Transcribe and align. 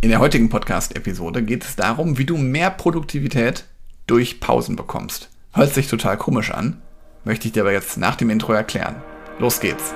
In 0.00 0.10
der 0.10 0.20
heutigen 0.20 0.48
Podcast-Episode 0.48 1.42
geht 1.42 1.64
es 1.64 1.74
darum, 1.74 2.18
wie 2.18 2.24
du 2.24 2.36
mehr 2.36 2.70
Produktivität 2.70 3.64
durch 4.06 4.38
Pausen 4.38 4.76
bekommst. 4.76 5.28
Hört 5.52 5.74
sich 5.74 5.88
total 5.88 6.16
komisch 6.16 6.52
an, 6.52 6.80
möchte 7.24 7.48
ich 7.48 7.52
dir 7.52 7.62
aber 7.62 7.72
jetzt 7.72 7.96
nach 7.96 8.14
dem 8.14 8.30
Intro 8.30 8.52
erklären. 8.52 9.02
Los 9.40 9.58
geht's! 9.58 9.92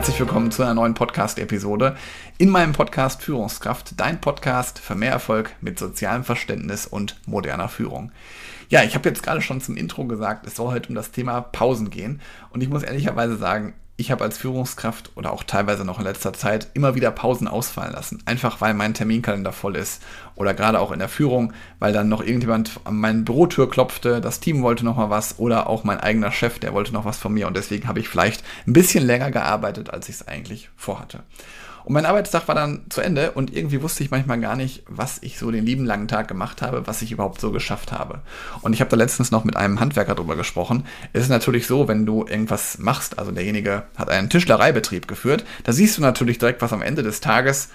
Herzlich 0.00 0.20
willkommen 0.20 0.50
zu 0.50 0.62
einer 0.62 0.72
neuen 0.72 0.94
Podcast-Episode. 0.94 1.94
In 2.38 2.48
meinem 2.48 2.72
Podcast 2.72 3.20
Führungskraft, 3.22 4.00
dein 4.00 4.18
Podcast 4.18 4.78
für 4.78 4.94
mehr 4.94 5.12
Erfolg 5.12 5.54
mit 5.60 5.78
sozialem 5.78 6.24
Verständnis 6.24 6.86
und 6.86 7.20
moderner 7.26 7.68
Führung. 7.68 8.10
Ja, 8.70 8.82
ich 8.82 8.94
habe 8.94 9.10
jetzt 9.10 9.22
gerade 9.22 9.42
schon 9.42 9.60
zum 9.60 9.76
Intro 9.76 10.06
gesagt, 10.06 10.46
es 10.46 10.56
soll 10.56 10.72
heute 10.72 10.88
um 10.88 10.94
das 10.94 11.10
Thema 11.10 11.42
Pausen 11.42 11.90
gehen. 11.90 12.22
Und 12.48 12.62
ich 12.62 12.70
muss 12.70 12.82
ehrlicherweise 12.82 13.36
sagen, 13.36 13.74
ich 14.00 14.10
habe 14.10 14.24
als 14.24 14.38
Führungskraft 14.38 15.10
oder 15.14 15.32
auch 15.32 15.44
teilweise 15.44 15.84
noch 15.84 15.98
in 15.98 16.04
letzter 16.04 16.32
Zeit 16.32 16.68
immer 16.72 16.94
wieder 16.94 17.10
Pausen 17.10 17.46
ausfallen 17.46 17.92
lassen. 17.92 18.22
Einfach 18.24 18.60
weil 18.62 18.72
mein 18.72 18.94
Terminkalender 18.94 19.52
voll 19.52 19.76
ist. 19.76 20.02
Oder 20.34 20.54
gerade 20.54 20.80
auch 20.80 20.90
in 20.90 20.98
der 20.98 21.10
Führung, 21.10 21.52
weil 21.78 21.92
dann 21.92 22.08
noch 22.08 22.22
irgendjemand 22.22 22.80
an 22.84 22.96
meine 22.96 23.22
Bürotür 23.22 23.68
klopfte, 23.68 24.22
das 24.22 24.40
Team 24.40 24.62
wollte 24.62 24.86
noch 24.86 24.96
mal 24.96 25.10
was 25.10 25.38
oder 25.38 25.68
auch 25.68 25.84
mein 25.84 26.00
eigener 26.00 26.32
Chef, 26.32 26.58
der 26.58 26.72
wollte 26.72 26.94
noch 26.94 27.04
was 27.04 27.18
von 27.18 27.34
mir. 27.34 27.46
Und 27.46 27.56
deswegen 27.56 27.88
habe 27.88 28.00
ich 28.00 28.08
vielleicht 28.08 28.42
ein 28.66 28.72
bisschen 28.72 29.04
länger 29.04 29.30
gearbeitet, 29.30 29.90
als 29.90 30.08
ich 30.08 30.16
es 30.16 30.26
eigentlich 30.26 30.70
vorhatte. 30.76 31.22
Und 31.84 31.94
mein 31.94 32.06
Arbeitstag 32.06 32.48
war 32.48 32.54
dann 32.54 32.82
zu 32.90 33.00
Ende 33.00 33.32
und 33.32 33.54
irgendwie 33.54 33.82
wusste 33.82 34.02
ich 34.04 34.10
manchmal 34.10 34.40
gar 34.40 34.56
nicht, 34.56 34.82
was 34.86 35.18
ich 35.22 35.38
so 35.38 35.50
den 35.50 35.66
lieben 35.66 35.84
langen 35.84 36.08
Tag 36.08 36.28
gemacht 36.28 36.62
habe, 36.62 36.86
was 36.86 37.02
ich 37.02 37.12
überhaupt 37.12 37.40
so 37.40 37.50
geschafft 37.50 37.92
habe. 37.92 38.20
Und 38.62 38.72
ich 38.72 38.80
habe 38.80 38.90
da 38.90 38.96
letztens 38.96 39.30
noch 39.30 39.44
mit 39.44 39.56
einem 39.56 39.80
Handwerker 39.80 40.14
drüber 40.14 40.36
gesprochen. 40.36 40.84
Es 41.12 41.22
ist 41.22 41.30
natürlich 41.30 41.66
so, 41.66 41.88
wenn 41.88 42.06
du 42.06 42.26
irgendwas 42.26 42.78
machst, 42.78 43.18
also 43.18 43.30
derjenige 43.30 43.84
hat 43.96 44.10
einen 44.10 44.30
Tischlereibetrieb 44.30 45.08
geführt, 45.08 45.44
da 45.64 45.72
siehst 45.72 45.98
du 45.98 46.02
natürlich 46.02 46.38
direkt, 46.38 46.62
was 46.62 46.72
am 46.72 46.82
Ende 46.82 47.02
des 47.02 47.20
Tages 47.20 47.70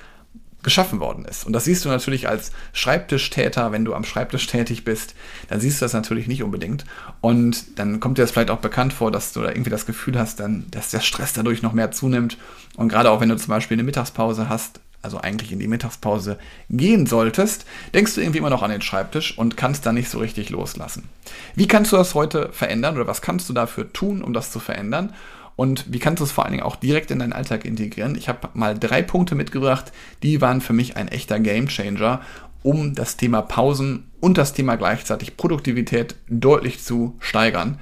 geschaffen 0.65 0.99
worden 0.99 1.23
ist. 1.23 1.45
Und 1.45 1.53
das 1.53 1.63
siehst 1.63 1.85
du 1.85 1.89
natürlich 1.89 2.27
als 2.27 2.51
Schreibtischtäter, 2.73 3.71
wenn 3.71 3.85
du 3.85 3.93
am 3.93 4.03
Schreibtisch 4.03 4.47
tätig 4.47 4.83
bist, 4.83 5.15
dann 5.47 5.61
siehst 5.61 5.79
du 5.79 5.85
das 5.85 5.93
natürlich 5.93 6.27
nicht 6.27 6.43
unbedingt. 6.43 6.83
Und 7.21 7.79
dann 7.79 8.01
kommt 8.01 8.17
dir 8.17 8.23
das 8.23 8.31
vielleicht 8.31 8.49
auch 8.49 8.59
bekannt 8.59 8.91
vor, 8.91 9.11
dass 9.11 9.31
du 9.31 9.41
da 9.41 9.49
irgendwie 9.49 9.69
das 9.69 9.85
Gefühl 9.85 10.19
hast, 10.19 10.41
dann, 10.41 10.65
dass 10.71 10.91
der 10.91 10.99
Stress 10.99 11.31
dadurch 11.31 11.61
noch 11.61 11.71
mehr 11.71 11.91
zunimmt. 11.91 12.37
Und 12.75 12.89
gerade 12.89 13.09
auch 13.11 13.21
wenn 13.21 13.29
du 13.29 13.37
zum 13.37 13.49
Beispiel 13.49 13.75
eine 13.75 13.83
Mittagspause 13.83 14.49
hast, 14.49 14.81
also 15.05 15.21
eigentlich 15.21 15.51
in 15.51 15.59
die 15.59 15.67
Mittagspause 15.67 16.39
gehen 16.69 17.05
solltest, 17.05 17.65
denkst 17.93 18.15
du 18.15 18.21
irgendwie 18.21 18.39
immer 18.39 18.49
noch 18.49 18.63
an 18.63 18.71
den 18.71 18.81
Schreibtisch 18.81 19.37
und 19.37 19.55
kannst 19.55 19.85
da 19.85 19.93
nicht 19.93 20.09
so 20.09 20.17
richtig 20.17 20.49
loslassen. 20.49 21.07
Wie 21.53 21.67
kannst 21.67 21.91
du 21.91 21.95
das 21.95 22.15
heute 22.15 22.49
verändern 22.51 22.95
oder 22.95 23.05
was 23.05 23.21
kannst 23.21 23.47
du 23.47 23.53
dafür 23.53 23.93
tun, 23.93 24.23
um 24.23 24.33
das 24.33 24.51
zu 24.51 24.59
verändern? 24.59 25.13
Und 25.55 25.85
wie 25.91 25.99
kannst 25.99 26.19
du 26.19 26.25
es 26.25 26.31
vor 26.31 26.43
allen 26.43 26.53
Dingen 26.53 26.63
auch 26.63 26.75
direkt 26.75 27.11
in 27.11 27.19
deinen 27.19 27.33
Alltag 27.33 27.65
integrieren? 27.65 28.15
Ich 28.15 28.27
habe 28.27 28.49
mal 28.53 28.77
drei 28.77 29.01
Punkte 29.01 29.35
mitgebracht, 29.35 29.91
die 30.21 30.41
waren 30.41 30.61
für 30.61 30.73
mich 30.73 30.97
ein 30.97 31.07
echter 31.07 31.39
Gamechanger, 31.39 32.21
um 32.61 32.95
das 32.95 33.15
Thema 33.15 33.41
Pausen 33.41 34.11
und 34.19 34.37
das 34.37 34.53
Thema 34.53 34.75
gleichzeitig 34.75 35.37
Produktivität 35.37 36.15
deutlich 36.27 36.83
zu 36.83 37.15
steigern. 37.19 37.79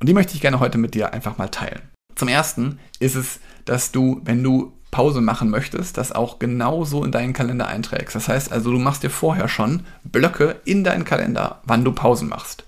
Und 0.00 0.08
die 0.08 0.14
möchte 0.14 0.34
ich 0.34 0.40
gerne 0.40 0.60
heute 0.60 0.78
mit 0.78 0.94
dir 0.94 1.12
einfach 1.12 1.38
mal 1.38 1.48
teilen. 1.48 1.82
Zum 2.14 2.28
ersten 2.28 2.78
ist 2.98 3.14
es, 3.14 3.40
dass 3.64 3.92
du, 3.92 4.20
wenn 4.24 4.42
du 4.42 4.72
Pause 4.90 5.20
machen 5.22 5.48
möchtest, 5.48 5.96
das 5.96 6.12
auch 6.12 6.38
genauso 6.38 7.02
in 7.04 7.12
deinen 7.12 7.32
Kalender 7.32 7.66
einträgst. 7.66 8.14
Das 8.14 8.28
heißt 8.28 8.52
also, 8.52 8.70
du 8.70 8.78
machst 8.78 9.02
dir 9.02 9.10
vorher 9.10 9.48
schon 9.48 9.84
Blöcke 10.04 10.60
in 10.64 10.84
deinen 10.84 11.04
Kalender, 11.04 11.60
wann 11.64 11.84
du 11.84 11.92
Pausen 11.92 12.28
machst. 12.28 12.64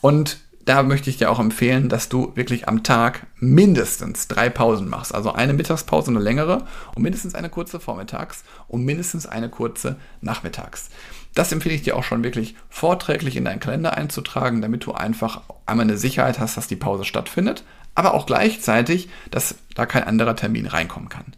Und 0.00 0.38
da 0.64 0.82
möchte 0.82 1.10
ich 1.10 1.18
dir 1.18 1.30
auch 1.30 1.40
empfehlen, 1.40 1.88
dass 1.88 2.08
du 2.08 2.32
wirklich 2.34 2.68
am 2.68 2.82
Tag 2.82 3.26
mindestens 3.38 4.28
drei 4.28 4.48
Pausen 4.48 4.88
machst. 4.88 5.14
Also 5.14 5.32
eine 5.32 5.52
Mittagspause, 5.52 6.10
eine 6.10 6.20
längere 6.20 6.64
und 6.94 7.02
mindestens 7.02 7.34
eine 7.34 7.50
kurze 7.50 7.80
vormittags 7.80 8.44
und 8.68 8.84
mindestens 8.84 9.26
eine 9.26 9.50
kurze 9.50 9.96
nachmittags. 10.20 10.88
Das 11.34 11.52
empfehle 11.52 11.74
ich 11.74 11.82
dir 11.82 11.96
auch 11.96 12.04
schon 12.04 12.24
wirklich 12.24 12.54
vorträglich 12.70 13.36
in 13.36 13.44
deinen 13.44 13.60
Kalender 13.60 13.96
einzutragen, 13.96 14.62
damit 14.62 14.86
du 14.86 14.92
einfach 14.92 15.42
einmal 15.66 15.84
eine 15.84 15.98
Sicherheit 15.98 16.38
hast, 16.38 16.56
dass 16.56 16.68
die 16.68 16.76
Pause 16.76 17.04
stattfindet, 17.04 17.64
aber 17.94 18.14
auch 18.14 18.26
gleichzeitig, 18.26 19.08
dass 19.30 19.56
da 19.74 19.84
kein 19.84 20.04
anderer 20.04 20.36
Termin 20.36 20.66
reinkommen 20.66 21.08
kann. 21.08 21.34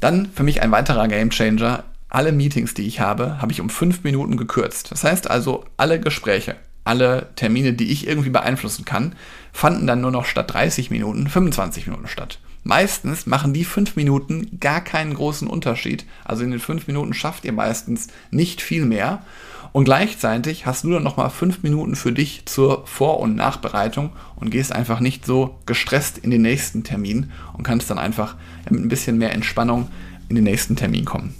Dann 0.00 0.30
für 0.34 0.42
mich 0.42 0.62
ein 0.62 0.72
weiterer 0.72 1.06
Gamechanger. 1.06 1.84
Alle 2.08 2.32
Meetings, 2.32 2.74
die 2.74 2.86
ich 2.86 3.00
habe, 3.00 3.40
habe 3.40 3.52
ich 3.52 3.60
um 3.60 3.70
fünf 3.70 4.02
Minuten 4.02 4.36
gekürzt. 4.36 4.90
Das 4.90 5.04
heißt 5.04 5.30
also, 5.30 5.64
alle 5.76 6.00
Gespräche, 6.00 6.56
alle 6.84 7.30
Termine, 7.36 7.72
die 7.72 7.90
ich 7.90 8.06
irgendwie 8.06 8.30
beeinflussen 8.30 8.84
kann, 8.84 9.14
fanden 9.52 9.86
dann 9.86 10.00
nur 10.00 10.10
noch 10.10 10.24
statt 10.24 10.52
30 10.52 10.90
Minuten 10.90 11.28
25 11.28 11.86
Minuten 11.86 12.08
statt. 12.08 12.38
Meistens 12.64 13.26
machen 13.26 13.52
die 13.52 13.64
5 13.64 13.96
Minuten 13.96 14.58
gar 14.60 14.80
keinen 14.80 15.14
großen 15.14 15.48
Unterschied. 15.48 16.04
Also 16.24 16.44
in 16.44 16.52
den 16.52 16.60
5 16.60 16.86
Minuten 16.86 17.12
schafft 17.12 17.44
ihr 17.44 17.52
meistens 17.52 18.08
nicht 18.30 18.62
viel 18.62 18.84
mehr. 18.84 19.24
Und 19.72 19.84
gleichzeitig 19.84 20.66
hast 20.66 20.84
du 20.84 20.90
dann 20.90 21.02
nochmal 21.02 21.30
5 21.30 21.62
Minuten 21.62 21.96
für 21.96 22.12
dich 22.12 22.42
zur 22.46 22.86
Vor- 22.86 23.20
und 23.20 23.34
Nachbereitung 23.34 24.10
und 24.36 24.50
gehst 24.50 24.72
einfach 24.72 25.00
nicht 25.00 25.26
so 25.26 25.58
gestresst 25.66 26.18
in 26.18 26.30
den 26.30 26.42
nächsten 26.42 26.84
Termin 26.84 27.32
und 27.54 27.64
kannst 27.64 27.90
dann 27.90 27.98
einfach 27.98 28.36
mit 28.70 28.80
ein 28.80 28.88
bisschen 28.88 29.18
mehr 29.18 29.32
Entspannung 29.32 29.88
in 30.28 30.36
den 30.36 30.44
nächsten 30.44 30.76
Termin 30.76 31.04
kommen. 31.04 31.34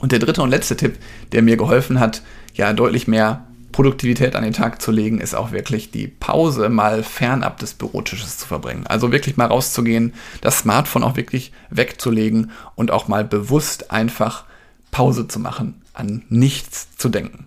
Und 0.00 0.12
der 0.12 0.18
dritte 0.18 0.42
und 0.42 0.50
letzte 0.50 0.76
Tipp, 0.76 0.98
der 1.32 1.42
mir 1.42 1.56
geholfen 1.56 2.00
hat, 2.00 2.22
ja 2.54 2.72
deutlich 2.72 3.08
mehr 3.08 3.47
Produktivität 3.78 4.34
an 4.34 4.42
den 4.42 4.54
Tag 4.54 4.82
zu 4.82 4.90
legen, 4.90 5.20
ist 5.20 5.36
auch 5.36 5.52
wirklich 5.52 5.92
die 5.92 6.08
Pause 6.08 6.68
mal 6.68 7.04
fernab 7.04 7.58
des 7.58 7.74
Bürotisches 7.74 8.36
zu 8.36 8.48
verbringen. 8.48 8.88
Also 8.88 9.12
wirklich 9.12 9.36
mal 9.36 9.46
rauszugehen, 9.46 10.14
das 10.40 10.58
Smartphone 10.58 11.04
auch 11.04 11.16
wirklich 11.16 11.52
wegzulegen 11.70 12.50
und 12.74 12.90
auch 12.90 13.06
mal 13.06 13.24
bewusst 13.24 13.92
einfach 13.92 14.46
Pause 14.90 15.28
zu 15.28 15.38
machen, 15.38 15.80
an 15.94 16.24
nichts 16.28 16.96
zu 16.96 17.08
denken. 17.08 17.46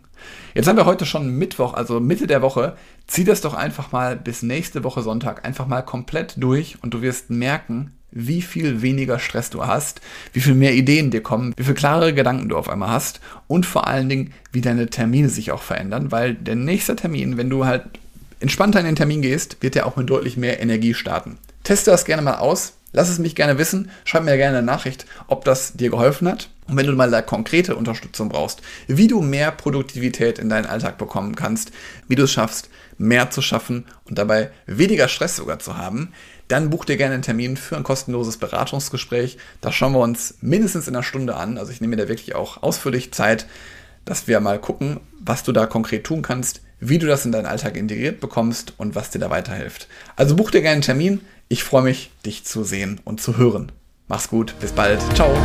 Jetzt 0.53 0.69
haben 0.69 0.77
wir 0.77 0.85
heute 0.85 1.05
schon 1.05 1.37
Mittwoch, 1.37 1.73
also 1.73 1.99
Mitte 1.99 2.27
der 2.27 2.41
Woche. 2.41 2.77
Zieh 3.07 3.25
das 3.25 3.41
doch 3.41 3.53
einfach 3.53 3.91
mal 3.91 4.15
bis 4.15 4.41
nächste 4.41 4.85
Woche 4.85 5.01
Sonntag 5.01 5.43
einfach 5.43 5.67
mal 5.67 5.81
komplett 5.81 6.35
durch 6.37 6.77
und 6.81 6.93
du 6.93 7.01
wirst 7.01 7.29
merken, 7.29 7.91
wie 8.11 8.41
viel 8.41 8.81
weniger 8.81 9.19
Stress 9.19 9.49
du 9.49 9.65
hast, 9.65 10.01
wie 10.33 10.41
viel 10.41 10.53
mehr 10.53 10.73
Ideen 10.73 11.11
dir 11.11 11.21
kommen, 11.21 11.53
wie 11.57 11.63
viel 11.63 11.73
klarere 11.73 12.13
Gedanken 12.13 12.49
du 12.49 12.57
auf 12.57 12.69
einmal 12.69 12.89
hast 12.89 13.21
und 13.47 13.65
vor 13.65 13.87
allen 13.87 14.09
Dingen, 14.09 14.33
wie 14.51 14.61
deine 14.61 14.87
Termine 14.87 15.29
sich 15.29 15.51
auch 15.51 15.61
verändern, 15.61 16.11
weil 16.11 16.35
der 16.35 16.55
nächste 16.55 16.95
Termin, 16.95 17.37
wenn 17.37 17.49
du 17.49 17.65
halt 17.65 17.83
entspannter 18.39 18.79
in 18.79 18.85
den 18.85 18.95
Termin 18.95 19.21
gehst, 19.21 19.57
wird 19.61 19.75
der 19.75 19.85
auch 19.85 19.95
mit 19.95 20.09
deutlich 20.09 20.35
mehr 20.35 20.59
Energie 20.61 20.93
starten. 20.93 21.37
Teste 21.63 21.91
das 21.91 22.05
gerne 22.05 22.21
mal 22.21 22.37
aus, 22.37 22.73
lass 22.91 23.09
es 23.09 23.19
mich 23.19 23.35
gerne 23.35 23.57
wissen, 23.57 23.91
schreib 24.03 24.23
mir 24.23 24.37
gerne 24.37 24.57
eine 24.57 24.65
Nachricht, 24.65 25.05
ob 25.27 25.45
das 25.45 25.73
dir 25.73 25.89
geholfen 25.89 26.27
hat. 26.27 26.49
Und 26.67 26.77
wenn 26.77 26.87
du 26.87 26.93
mal 26.93 27.11
da 27.11 27.21
konkrete 27.21 27.75
Unterstützung 27.75 28.29
brauchst, 28.29 28.61
wie 28.87 29.07
du 29.07 29.21
mehr 29.21 29.51
Produktivität 29.51 30.39
in 30.39 30.49
deinen 30.49 30.65
Alltag 30.65 30.97
bekommen 30.97 31.35
kannst, 31.35 31.71
wie 32.07 32.15
du 32.15 32.23
es 32.23 32.31
schaffst, 32.31 32.69
mehr 32.97 33.29
zu 33.29 33.41
schaffen 33.41 33.85
und 34.05 34.17
dabei 34.17 34.51
weniger 34.67 35.07
Stress 35.07 35.35
sogar 35.35 35.59
zu 35.59 35.77
haben, 35.77 36.13
dann 36.47 36.69
buch 36.69 36.85
dir 36.85 36.97
gerne 36.97 37.13
einen 37.13 37.23
Termin 37.23 37.57
für 37.57 37.77
ein 37.77 37.83
kostenloses 37.83 38.37
Beratungsgespräch. 38.37 39.37
Das 39.61 39.73
schauen 39.73 39.93
wir 39.93 39.99
uns 39.99 40.35
mindestens 40.41 40.87
in 40.87 40.95
einer 40.95 41.03
Stunde 41.03 41.35
an. 41.35 41.57
Also 41.57 41.71
ich 41.71 41.81
nehme 41.81 41.95
mir 41.95 42.03
da 42.03 42.09
wirklich 42.09 42.35
auch 42.35 42.61
ausführlich 42.61 43.13
Zeit, 43.13 43.47
dass 44.05 44.27
wir 44.27 44.39
mal 44.39 44.59
gucken, 44.59 44.99
was 45.19 45.43
du 45.43 45.51
da 45.51 45.65
konkret 45.65 46.03
tun 46.03 46.21
kannst, 46.21 46.61
wie 46.79 46.97
du 46.97 47.07
das 47.07 47.25
in 47.25 47.31
deinen 47.31 47.45
Alltag 47.45 47.77
integriert 47.77 48.19
bekommst 48.19 48.73
und 48.77 48.95
was 48.95 49.11
dir 49.11 49.19
da 49.19 49.29
weiterhilft. 49.29 49.87
Also 50.15 50.35
buch 50.35 50.51
dir 50.51 50.61
gerne 50.61 50.73
einen 50.73 50.81
Termin. 50.81 51.21
Ich 51.51 51.65
freue 51.65 51.81
mich, 51.81 52.11
dich 52.25 52.45
zu 52.45 52.63
sehen 52.63 53.01
und 53.03 53.19
zu 53.19 53.35
hören. 53.35 53.73
Mach's 54.07 54.29
gut, 54.29 54.55
bis 54.61 54.71
bald. 54.71 55.01
Ciao. 55.15 55.35